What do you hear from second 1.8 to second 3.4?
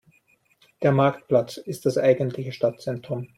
das eigentliche Stadtzentrum.